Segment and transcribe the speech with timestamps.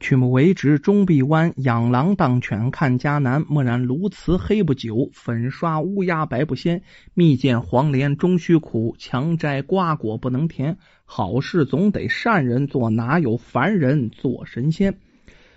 [0.00, 3.44] 曲目为直终必弯，养狼当犬看家难。
[3.46, 6.82] 墨染鸬鹚黑不久，粉刷乌鸦白不鲜。
[7.12, 10.78] 蜜饯黄连终须苦，强摘瓜果不能甜。
[11.04, 14.98] 好事总得善人做，哪有凡人做神仙？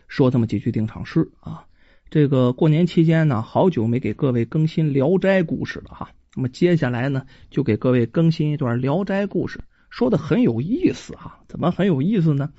[0.10, 1.64] 说这么几句定场诗啊。
[2.10, 6.10] 这个过年期间呢，好久没给各位更新《聊斋》故事了哈。
[6.36, 11.40] 那么接下来呢，就给各位更新一段《聊斋》故事，说的很有意思哈。
[11.48, 12.50] 怎么很有意思呢？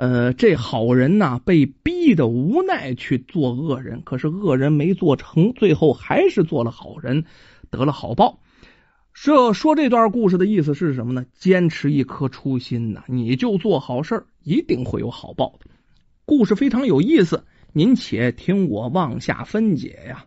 [0.00, 7.26] 呃，这好人呐，被逼的无奈去做恶人，可是恶人没做成，最后还是做了好人，
[7.68, 8.40] 得了好报。
[9.12, 11.26] 这说这段故事的意思是什么呢？
[11.34, 15.66] 坚持一颗初心呐，你就做好事一定会有好报的。
[16.24, 17.44] 故事非常有意思，
[17.74, 20.24] 您且听我往下分解呀。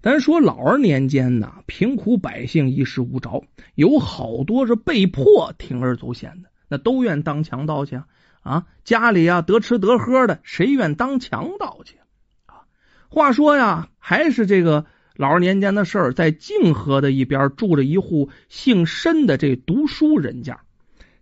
[0.00, 7.96] 咱说老儿年间呐，贫苦百姓衣食无着，有好多是被迫铤而走险的，那都愿当强盗去。
[7.96, 8.06] 啊，
[8.44, 11.96] 啊家里呀得吃得喝的，谁愿当强盗去
[12.46, 12.70] 啊？
[13.08, 20.60] 话说呀，还是这个老年间的事儿，在泾河的一边住着一户姓申的这读书人家。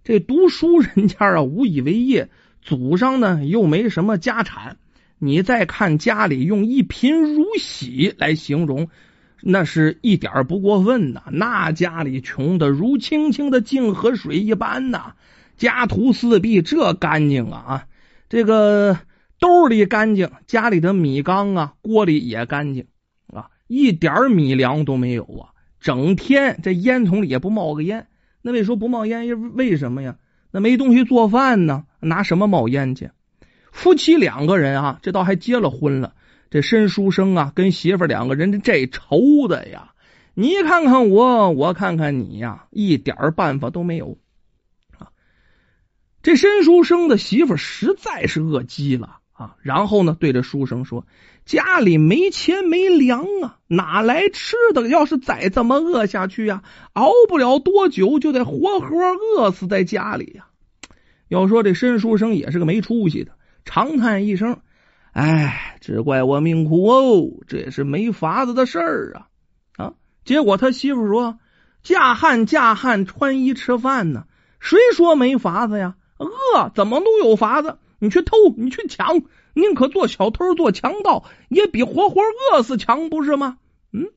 [0.04, 2.28] 这读书人家啊，无以为业，
[2.60, 4.76] 祖上呢又没什么家产。
[5.18, 8.88] 你再看家里用一贫如洗来形容，
[9.40, 11.22] 那是一点不过分呐。
[11.30, 15.14] 那家里穷的如清清的泾河水一般呐。
[15.56, 17.86] 家徒四壁，这干净啊啊！
[18.28, 18.98] 这个
[19.38, 22.86] 兜里干净，家里的米缸啊、锅里也干净
[23.26, 25.50] 啊，一点米粮都没有啊！
[25.80, 28.06] 整天这烟囱里也不冒个烟。
[28.40, 29.54] 那为说不冒烟？
[29.54, 30.16] 为什么呀？
[30.50, 33.10] 那没东西做饭呢，拿什么冒烟去？
[33.70, 36.14] 夫妻两个人啊，这倒还结了婚了。
[36.50, 39.92] 这申书生啊，跟媳妇两个人这愁的呀，
[40.34, 44.18] 你看看我，我看看你呀，一点办法都没有。
[46.22, 49.56] 这申书生的媳妇实在是饿急了啊！
[49.62, 51.04] 然后呢，对着书生说
[51.44, 54.86] ：“家里没钱没粮啊，哪来吃的？
[54.86, 56.62] 要是再这么饿下去呀，
[56.92, 58.96] 熬不了多久就得活活
[59.36, 60.46] 饿死在家里呀！”
[61.26, 63.32] 要说这申书生也是个没出息的，
[63.64, 64.60] 长叹一声
[65.12, 69.26] ：“哎，只怪我命苦哦，这也是没法子的事儿啊！”
[69.76, 69.94] 啊！
[70.24, 71.40] 结果他媳妇说
[71.82, 74.26] ：“嫁汉嫁汉，穿衣吃饭呢，
[74.60, 79.22] 谁说没法子呀？”饿怎么都有法子，你去偷，你去抢，
[79.54, 82.20] 宁可做小偷、做强盗，也比活活
[82.52, 83.58] 饿死强，不是吗？
[83.92, 84.08] 嗯，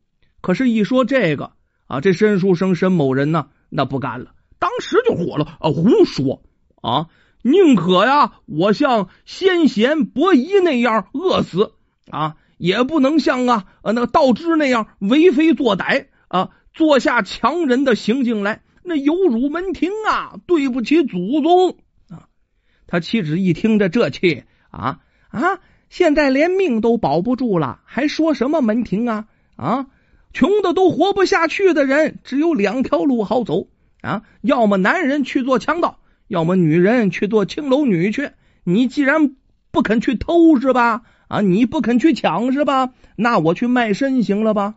[0.41, 1.51] 可是，一说这个
[1.87, 5.69] 啊，这申书生申某人呢，那不干了，当时就火了啊！
[5.69, 6.41] 胡说
[6.81, 7.07] 啊！
[7.43, 11.73] 宁可呀，我像先贤伯夷那样饿死
[12.09, 21.77] 啊，也不能像啊那个道之那样为非作歹啊，做下强人的行径来，那有辱门庭啊，对不起祖宗。
[22.87, 25.59] 他妻子一听着这气啊啊！
[25.89, 29.87] 现在连命都保不住了，还说什么门庭啊啊！
[30.33, 33.67] 穷的都活不下去的人，只有两条路好走
[34.01, 34.23] 啊！
[34.41, 38.31] 要么男人去做强盗，要么女人去做青楼女去。
[38.63, 39.35] 你既然
[39.71, 41.03] 不肯去偷是吧？
[41.27, 42.93] 啊，你不肯去抢是吧？
[43.15, 44.75] 那我去卖身行了吧？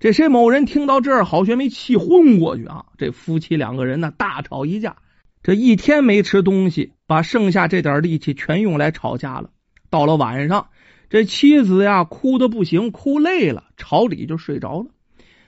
[0.00, 2.86] 这谁某人听到这儿，好悬没气昏过去啊！
[2.96, 4.96] 这夫妻两个人呢，大吵一架。
[5.42, 9.50] 这一天没吃东西，把剩下这点力气全用来吵架了。
[9.90, 10.68] 到了晚上，
[11.08, 14.86] 这妻子呀哭的不行，哭累了，朝里就睡着了。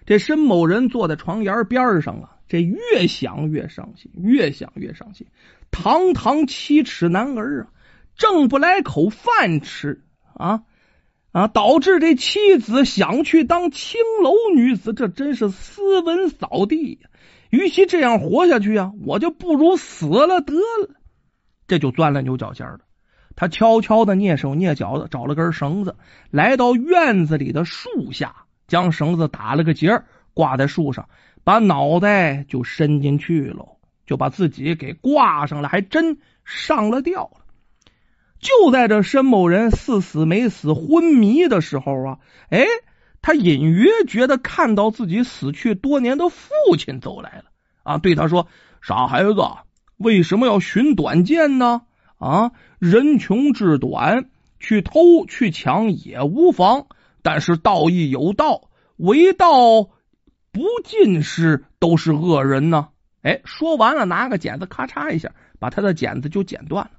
[0.07, 5.27] 这申某人坐在床沿边上啊，这越想越伤心，越想越伤心。
[5.71, 7.67] 堂堂七尺男儿啊，
[8.17, 10.03] 挣不来口饭吃
[10.35, 10.63] 啊
[11.33, 17.10] 啊，导致这妻子想去当青楼女子，这真是斯文扫地呀。
[17.51, 20.91] 与其这样活下去啊，我就不如死了得了。
[21.67, 22.81] 这就钻了牛角尖了。
[23.37, 25.97] 他悄悄的蹑手蹑脚的找了根绳子，
[26.31, 30.03] 来到院子里的树下，将绳子打了个结，
[30.33, 31.09] 挂在树上，
[31.43, 37.45] 把脑袋就伸进去了，就把自己给挂上了，还真上了吊了。
[38.39, 42.19] 就在这申某人似死没死、昏迷的时候啊，
[42.51, 42.65] 哎。
[43.23, 46.49] 他隐约觉得看到自己死去多年的父
[46.79, 47.50] 亲走来了
[47.83, 48.47] 啊，对他说
[48.83, 49.35] ：“傻孩子，
[49.97, 51.83] 为什么要寻短见呢？
[52.19, 56.87] 啊，人穷志短，去偷去抢也无妨，
[57.23, 59.83] 但是道义有道，为道
[60.53, 62.89] 不尽是都是恶人呢。”
[63.23, 66.93] 哎，说完了，拿个剪子咔嚓一下，把他的剪子就剪断了。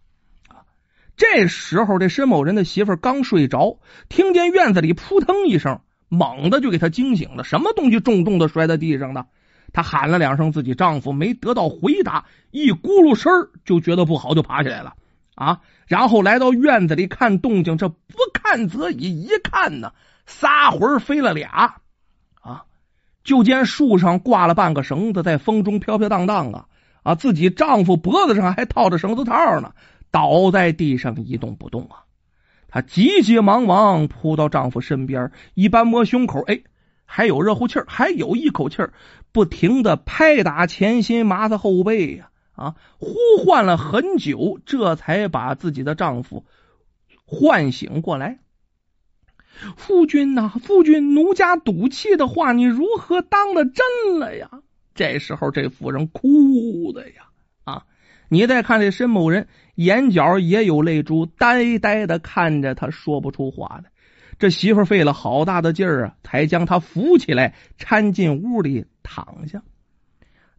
[1.17, 3.79] 这时候这申某人的媳妇刚睡着，
[4.09, 5.79] 听见院子里扑腾一声。
[6.09, 9.27] 猛的就给他惊醒了，什么东西重重的摔在地上呢？
[9.73, 13.31] 她喊了两声自己丈夫，没得到回答，一咕噜声
[13.65, 14.95] 就觉得不好，就爬起来了。
[15.35, 19.93] 啊，然后来到院子里看动静，这不看则已，一看呢，
[20.25, 21.75] 仨魂飞了俩
[22.41, 22.65] 啊！
[23.23, 26.65] 就见树上挂了半个绳子，在风中飘飘荡荡啊
[27.03, 27.15] 啊！
[27.15, 29.73] 自己丈夫脖子上还套着绳子套呢，
[30.11, 32.05] 倒在地上一动不动啊！
[32.67, 36.61] 她急急忙忙扑到丈夫身边，一般摸胸口，哎，
[37.13, 38.93] 还有热乎气儿，还有一口气儿，
[39.33, 42.29] 不停的拍打前心，麻他后背呀。
[42.53, 42.75] 啊！
[42.99, 46.45] 呼唤了很久，这才把自己的丈夫
[47.25, 48.39] 唤醒过来。
[49.75, 54.49] 夫君呐，夫君，奴家赌气的话，你如何当的真了呀？
[54.95, 57.23] 这时候，这妇人哭的呀！
[57.65, 57.85] 啊！
[58.29, 63.90] 你再看这申某人，眼角也有泪珠，呆呆的看着他，说不出话来。
[64.41, 69.61] 这媳妇费了好大的劲儿啊，才将他扶起来，搀进屋里躺下。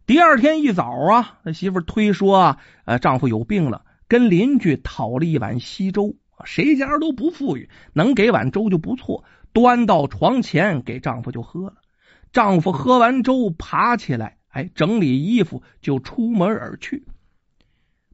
[0.05, 6.15] 第二天一早啊，那媳妇推说啊，呃，丈夫有病了，跟邻居讨了一碗稀粥，
[6.45, 11.73] 谁家都不富裕，能给碗粥就不错，端到床前给丈夫就喝了。
[12.31, 17.03] 丈夫喝完粥，爬起来，哎，整理衣服就出门而去。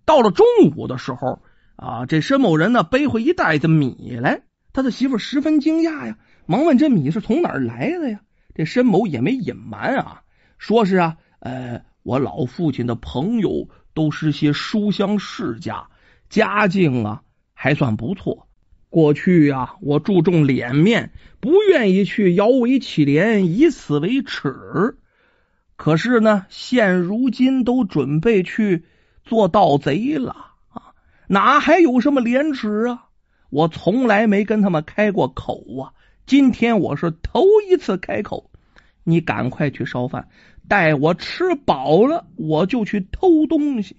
[0.03, 1.43] 到了中午的时候
[1.75, 4.41] 啊，这申某人呢背回一袋子米来，
[4.73, 8.21] 他的媳妇十分惊讶呀，忙问这米是从哪儿来的呀？
[8.55, 10.21] 这申某也没隐瞒啊，
[10.57, 11.17] 说是啊。
[11.39, 15.87] 呃，我老父亲的朋友都是些书香世家，
[16.29, 17.21] 家境啊
[17.53, 18.47] 还算不错。
[18.89, 24.97] 过去啊，我注重脸面，不愿意去摇尾乞怜，以此为耻。
[25.77, 28.83] 可是呢，现如今都准备去
[29.23, 30.31] 做盗贼了
[30.69, 30.91] 啊，
[31.27, 33.05] 哪还有什么廉耻啊？
[33.49, 35.93] 我从来没跟他们开过口啊，
[36.25, 38.49] 今天我是头一次开口。
[39.03, 40.27] 你赶快去烧饭。
[40.67, 43.97] 待我吃饱了，我就去偷东西。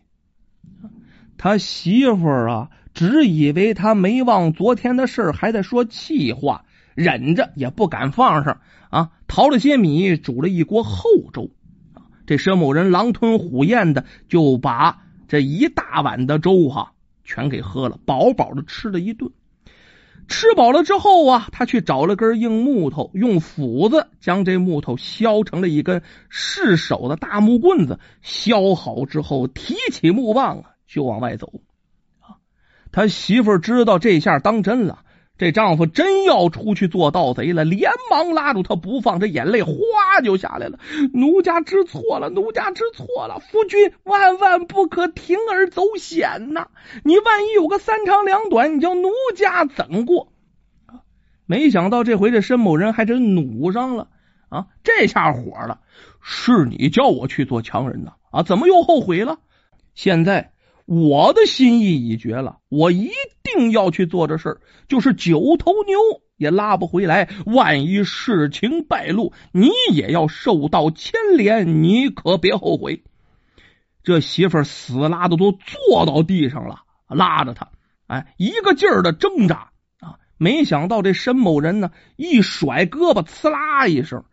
[1.37, 6.65] 他媳妇儿啊，只以为他没忘昨天的事还在说气话，
[6.95, 9.11] 忍着也不敢放上啊。
[9.27, 11.03] 淘了些米，煮了一锅厚
[11.33, 11.51] 粥。
[12.25, 16.93] 这佘某人狼吞虎咽的就把这一大碗的粥哈
[17.25, 19.33] 全给喝了，饱饱的吃了一顿。
[20.31, 27.99] 吃饱了之后啊，他去找了根硬木头，用斧子将这木头削成了一根试手的大木棍子。
[28.23, 31.53] 削好之后，提起木棒啊，就往外走。
[32.93, 35.05] 他媳妇知道这下当真了。
[35.41, 39.73] 这丈夫真要出去做盗贼了，连忙拉住他不放，这眼泪哗
[40.23, 40.79] 就下来了。
[41.15, 46.69] 奴家知错了，奴家知错了，夫君万万不可铤而走险呐！
[47.05, 50.31] 你万一有个三长两短，你叫奴家怎么过？
[51.47, 54.09] 没想到这回这申某人还真努上了
[54.51, 54.67] 啊！
[54.85, 55.81] 这下火了，
[56.21, 58.43] 是你叫我去做强人的啊？
[58.43, 59.39] 怎么又后悔了？
[59.95, 60.50] 现在。
[60.91, 63.13] 我的心意已决了，我一
[63.45, 65.97] 定要去做这事儿，就是九头牛
[66.37, 67.29] 也拉不回来。
[67.47, 73.05] 万一事情败露，你也要受到牵连，你可别后悔。
[74.03, 77.69] 这媳妇死拉的都坐到地上了，拉着他，
[78.09, 79.71] 哎，一个劲儿的挣扎
[80.01, 80.19] 啊！
[80.39, 84.25] 没想到这申某人呢，一甩胳膊，呲啦一声，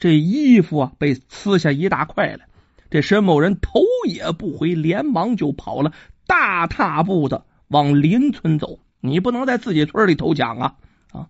[0.00, 2.48] 这衣服啊被撕下一大块来。
[2.88, 5.92] 这申某人头也不回，连忙就跑了，
[6.26, 8.78] 大踏步的往邻村走。
[9.00, 10.76] 你不能在自己村里投降啊！
[11.12, 11.28] 啊，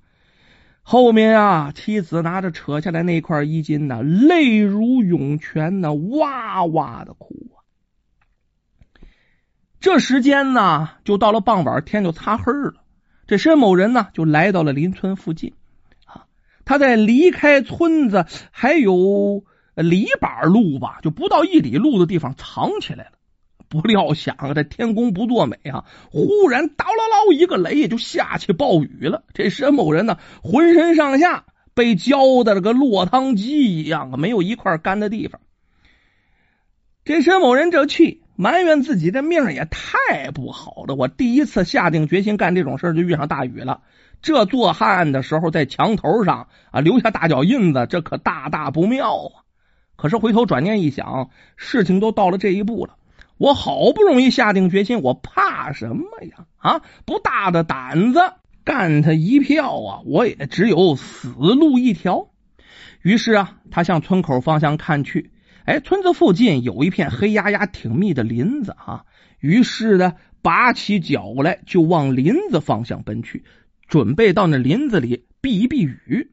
[0.82, 7.64] 后面啊，妻子拿着扯下来那块衣襟呢，泪如涌泉呢，哇哇的哭啊。
[9.80, 12.74] 这时间呢，就到了傍晚，天就擦黑了。
[13.26, 15.54] 这申某人呢，就来到了邻村附近
[16.04, 16.26] 啊。
[16.64, 19.44] 他在离开村子还有。
[19.82, 23.10] 里板路吧，就不到一里路的地方藏起来了。
[23.68, 29.24] 不料想啊，这天公不作美啊，忽然叨唠唠一个雷，就下起暴雨了。
[29.34, 35.40] 这申某人呢，浑身上下被浇的这个落汤鸡一样啊，没有一块干的地方。
[37.04, 40.94] 这申某人这气，埋怨自己的命也太不好了。
[40.94, 43.82] 我第一次下定决心干这种事就遇上大雨了。
[44.22, 49.45] 这做汉的时候，在墙头上啊留下大脚印子，这可大大不妙啊！
[49.96, 52.96] 可是回头转念一想，事情都到了这一步了，
[53.38, 56.46] 我好不容易下定决心，我怕什么呀？
[56.58, 58.20] 啊，不大的胆子，
[58.64, 60.00] 干他一票啊！
[60.04, 62.28] 我也只有死路一条。
[63.02, 65.30] 于是啊，他向村口方向看去，
[65.64, 69.04] 哎，村子附近有一片黑压压、挺密的林子啊。
[69.38, 73.44] 于是呢，拔起脚来就往林子方向奔去，
[73.86, 76.32] 准备到那林子里避一避雨。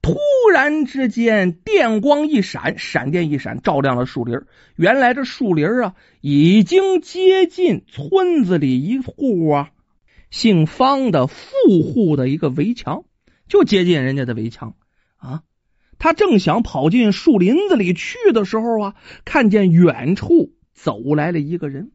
[0.00, 0.16] 突
[0.52, 4.40] 然之间，电光一闪，闪电一闪，照亮了树林。
[4.76, 9.70] 原来这树林啊，已经接近村子里一户啊
[10.30, 11.46] 姓方的富
[11.82, 13.04] 户的一个围墙，
[13.48, 14.76] 就接近人家的围墙
[15.16, 15.42] 啊。
[15.98, 21.90] 他正想跑进树林子里去的时候啊，看见远处走来了一个人。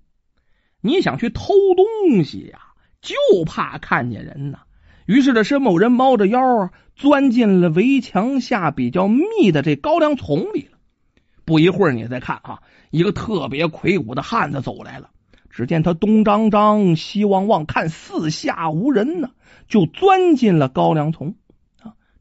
[0.81, 2.59] 你想去偷东西呀，
[3.01, 4.59] 就怕看见人呐。
[5.05, 10.77] 于是这申某人猫着腰啊，钻进了围墙下比较密的这高粱丛里了。
[11.45, 12.59] 不一会儿，你再看啊，
[12.89, 15.09] 一个特别魁梧的汉子走来了。
[15.49, 19.29] 只见他东张张、西望望，看四下无人呢，
[19.67, 21.35] 就钻进了高粱丛。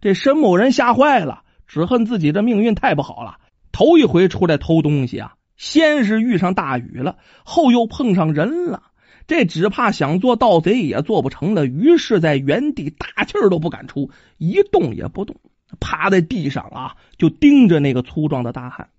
[0.00, 3.38] 这申某人吓坏了，只恨自己这命运太不好了，
[3.71, 8.83] 头一回出来偷东西啊，先是遇上大雨了，后又碰上人了。
[9.26, 15.37] 这只怕想做盗贼也做不成了，于是，在原地大气儿都不敢出，一动也不动，
[15.81, 18.91] 趴在地上啊，就盯着那个粗壮的大汉。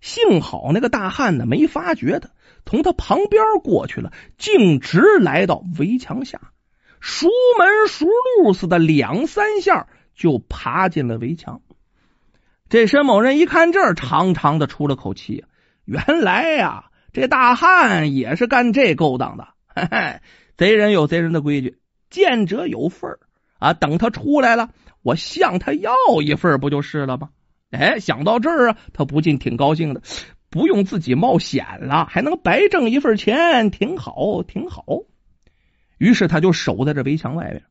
[0.00, 2.30] 幸好那个大汉呢，没发觉他，
[2.64, 6.40] 从他旁边过去了，径直来到围墙下，
[7.00, 8.06] 熟门熟
[8.42, 11.62] 路似的两三下就爬进了围墙。
[12.68, 15.44] 这申某人一看这儿，长长的出了口气，
[15.84, 16.84] 原来呀。
[17.12, 20.20] 这大汉也是干这勾当的，嘿嘿，
[20.56, 21.78] 贼人有贼人的规矩，
[22.10, 23.20] 见者有份儿
[23.58, 23.72] 啊。
[23.72, 24.70] 等他出来了，
[25.02, 27.30] 我向他要一份不就是了吗？
[27.70, 30.02] 哎，想到这儿啊，他不禁挺高兴的，
[30.50, 34.84] 不用自己冒险了，还能白挣一份钱，挺好，挺好。
[35.98, 37.62] 于是他就守在这围墙外面。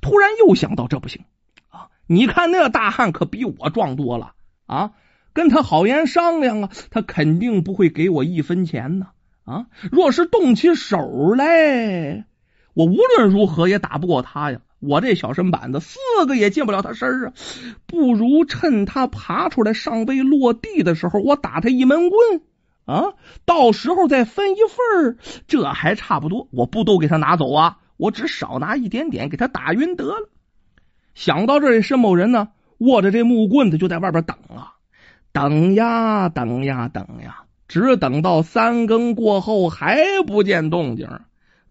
[0.00, 1.24] 突然又想到，这不行
[1.68, 1.88] 啊！
[2.06, 4.34] 你看那大汉可比我壮多了
[4.66, 4.92] 啊！
[5.34, 9.08] 跟他好言商量啊，他肯定不会给我一分钱呢。
[9.44, 10.96] 啊，若是动起手
[11.36, 12.24] 来，
[12.72, 14.60] 我无论如何也打不过他呀。
[14.80, 17.32] 我这小身板子，四个也进不了他身啊。
[17.86, 22.42] 不如趁他爬出来尚未落地的时候，我打他一闷棍
[22.84, 23.14] 啊，
[23.46, 26.48] 到时候再分一份这还差不多。
[26.52, 30.28] 我不都给他拿走啊，我只少拿一点点，给他打晕得了。
[31.14, 32.48] 想到这，申某人呢，
[32.78, 34.74] 握着这木棍子就在外边等啊。
[35.34, 41.08] 等呀等呀等呀，只等到三更过后还不见动静。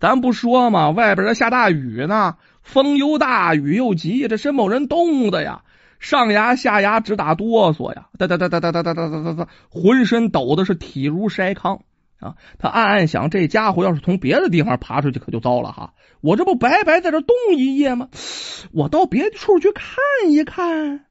[0.01, 5.61] 咱不说嘛，外边这下大雨呢，风又大，雨又急，这申某人冻的呀，
[5.97, 11.83] 上牙下牙直打哆嗦呀，哒哒哒哒哒哒哒哒哒哒，浑身抖的是体如筛糠
[12.19, 12.35] 啊！
[12.59, 15.93] 他暗暗想：这家伙要是从别的地方爬出去，可就糟了哈！
[16.19, 18.09] 我这不白白在这冻一夜吗？
[18.73, 19.95] 我到别处去看
[20.33, 21.05] 一看。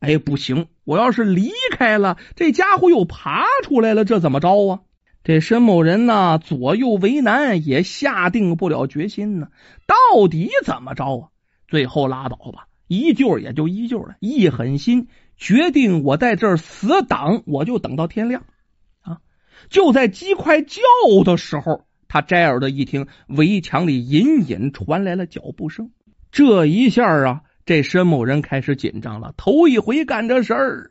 [0.00, 0.68] 哎，不行！
[0.84, 4.80] 我要是离开了，这家伙又爬出来了，这怎么着啊？
[5.22, 9.48] 这申某人呢，左右为难，也下定不了决心呢。
[9.86, 11.28] 到底怎么着啊？
[11.66, 14.16] 最后拉倒吧，依旧也就依旧了。
[14.20, 18.42] 一狠心，决定我在这儿死等，我就等到天亮
[19.00, 19.20] 啊！
[19.70, 20.82] 就在鸡快叫
[21.24, 25.90] 的时候，他摘耳朵一听，围墙里隐隐传来了脚步声。
[26.30, 27.40] 这一下啊！
[27.66, 30.90] 这申某人开始紧张了，头一回干这事儿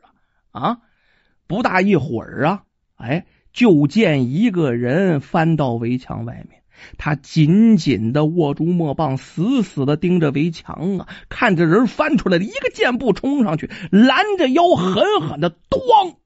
[0.50, 0.62] 啊！
[0.62, 0.78] 啊，
[1.46, 2.62] 不大一会儿啊，
[2.96, 6.62] 哎，就见一个人翻到围墙外面，
[6.98, 11.08] 他紧紧的握住木棒，死死的盯着围墙啊！
[11.28, 16.16] 看着人翻出来了，一个箭步冲上去，拦着腰，狠狠的咣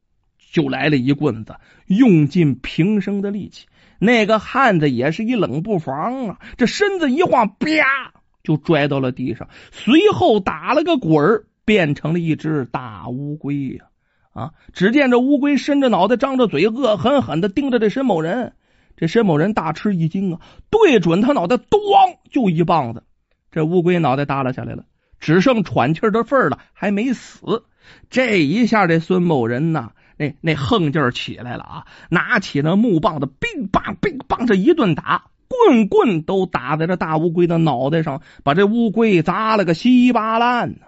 [0.50, 3.66] 就来了一棍子，用尽平生的力气。
[3.98, 8.14] 那个汉子也是一冷不防啊，这身子一晃，啪！
[8.48, 13.84] 就拽到了地上，随后打了个滚儿，变成了一只大乌龟呀！
[14.32, 14.52] 啊！
[14.72, 18.54] 只见这乌龟伸着脑袋，张着嘴，恶狠狠的盯着这申某人。
[18.96, 20.40] 这申某人大吃一惊啊，
[20.70, 23.02] 对准他脑袋，咣就一棒子，
[23.50, 24.86] 这乌龟脑袋耷拉下来了，
[25.20, 27.64] 只剩喘气的份儿了，还没死。
[28.08, 31.86] 这一下，这孙某人呐，那那横劲儿起来了啊！
[32.08, 35.26] 拿起那木棒子，乒乓乒乓，这一顿打。
[35.48, 40.86] 棍棍都打在这大乌龟的脑袋上，把这乌龟砸了个稀巴烂呢！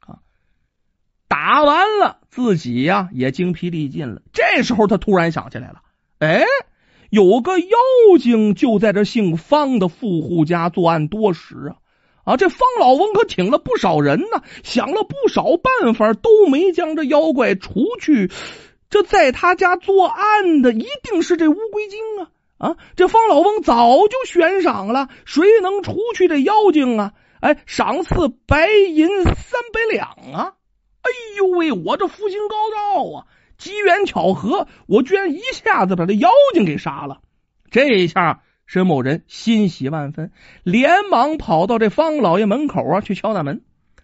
[0.00, 0.18] 啊，
[1.28, 4.22] 打完了，自己呀也精疲力尽了。
[4.32, 5.82] 这时候他突然想起来了，
[6.18, 6.42] 哎，
[7.08, 7.68] 有个妖
[8.20, 11.76] 精就在这姓方的富户家作案多时啊！
[12.24, 18.30] 啊，这方老翁可请了不少人呢，想了不少办法，都没将这妖怪除去。
[18.90, 22.30] 这在他家作案的一定是这乌龟精啊！
[22.60, 22.76] 啊！
[22.94, 27.14] 这方老翁早就悬赏了，谁能除去这妖精啊？
[27.40, 30.52] 哎，赏赐白银三百两啊！
[31.00, 33.26] 哎呦喂，我这福星高照啊！
[33.56, 37.22] 机缘巧合，我居然一下子把这妖精给杀了。
[37.70, 40.30] 这一下，申某人欣喜万分，
[40.62, 43.62] 连忙跑到这方老爷门口啊去敲大门。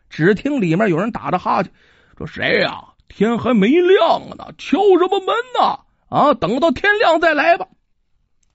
[0.08, 1.72] 只听里面有人打着哈欠，
[2.16, 2.94] 说：“谁呀？
[3.06, 5.80] 天还没亮呢，敲什么门呢？
[6.08, 7.68] 啊，等到天亮再来吧。”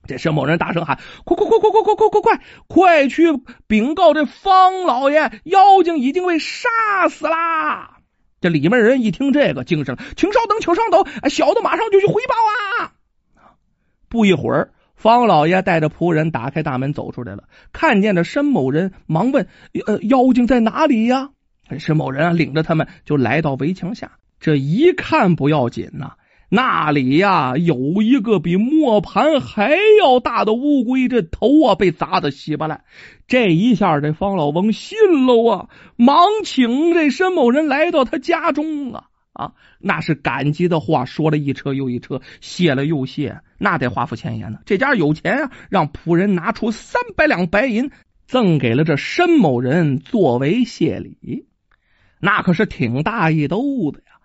[0.07, 3.25] 这申某人大声喊：“快快快快快快快快快快去
[3.67, 6.69] 禀告这方老爷，妖精已经被杀
[7.09, 7.99] 死啦！”
[8.41, 12.93] 这里面人一听这个，精神，请稍等，请稍等，小的马上就去回报啊！
[14.09, 19.47] 不一会儿，方老爷带着仆人打开大门走出来了，看见这申某人，忙问
[19.85, 21.29] ：“呃，妖精在哪里呀？”
[21.77, 26.15] 申某人啊，领着他们就来到围墙下，这一看不要紧呐。
[26.53, 32.83] 那里呀，有一个比磨盘还要大的乌龟，这头啊被砸的稀巴烂。
[33.25, 44.59] 这一下，这方老翁信了啊，忙请这申某人来到他家中啊啊，那是感激的话说了一车又一车，谢了又谢，那得花付钱言呢。
[44.65, 47.91] 这家有钱啊，让仆人拿出三百两白银
[48.27, 51.45] 赠给了这申某人作为谢礼，
[52.19, 54.19] 那可是挺大一兜子呀。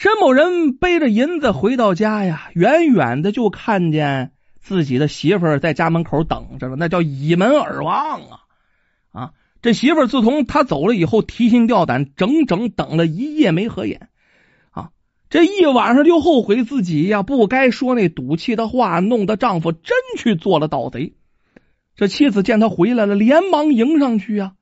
[0.00, 8.40] 申某人背着银子回到家呀，远远的就看见自己的媳妇儿在家门口等着了，那叫倚门而望啊！
[9.12, 9.30] 啊，
[9.60, 14.08] 这媳妇儿自从他走了以后，提心吊胆，整整等了一夜没合眼
[14.70, 14.88] 啊！
[15.28, 21.12] 这一晚上就后悔自己呀，不该说那赌气的话，弄得丈夫真去做了盗贼。
[21.94, 24.54] 这妻子见他回来了，连忙迎上去呀。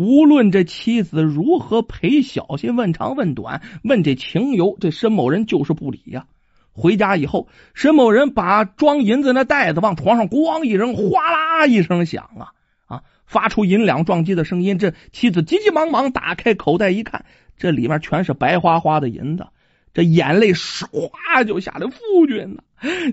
[0.00, 6.24] 无论这妻子如何陪小心问长问短，问这情由，这申某人就是不理呀。
[6.72, 12.52] 回家以后，申某人把装银子那袋子往床上咣一扔，哗啦一声响啊
[12.86, 14.78] 啊，发出银两撞击的声音。
[14.78, 17.26] 这妻子急急忙忙打开口袋一看，
[17.58, 19.48] 这里面全是白花花的银子，
[19.92, 21.86] 这眼泪唰就下来。
[21.88, 22.62] 夫君呐，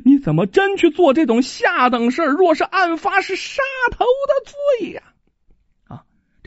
[0.05, 5.03] 你怎么真去做这种下等事若是案发，是杀头的罪呀！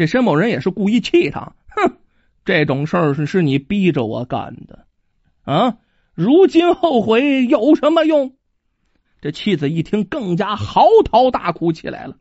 [0.01, 1.99] 这申某人也是故意气他，哼，
[2.47, 4.87] 这种事儿是是你逼着我干的
[5.45, 5.77] 啊！
[6.15, 8.33] 如今后悔有什么用？
[9.21, 12.17] 这妻子一听，更加嚎啕大哭起来了。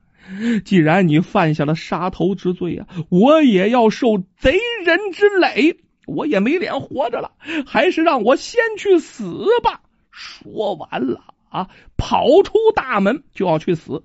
[0.65, 7.31] 既然你犯下了杀头之罪啊，我也要受贼人之累，我也没脸活着了，
[7.65, 9.83] 还是让我先去死吧！
[10.11, 14.03] 说完了啊，跑出大门就要去死。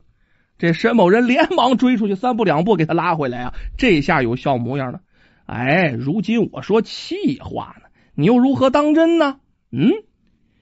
[0.57, 3.55] 这申某人连忙追出去，三步两步给他拉回来啊！
[3.77, 5.01] 这下有笑模样了。
[5.47, 9.41] 哎，如今我说气话呢，你又如何当真呢？
[9.73, 9.91] 嗯，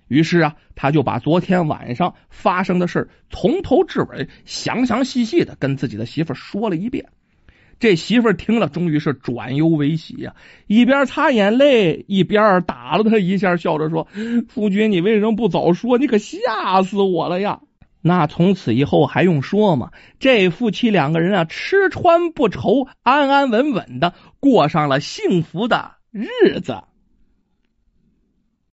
[0.08, 7.10] 于是啊，他就把昨天晚上发生的事从头至尾详详细细的跟自己的媳妇说了一遍。
[7.78, 14.06] 这媳妇听了，终于是转忧为喜呀，一边擦眼泪，一边打了他一下，笑着说
[14.48, 15.98] ：“夫君，你为什么不早说？
[15.98, 17.60] 你可吓死我了呀！”
[18.02, 19.90] 那从此以后还用说吗？
[20.18, 26.82] 这夫妻两个人啊，吃穿不愁，安安稳稳的过上了幸福的日子。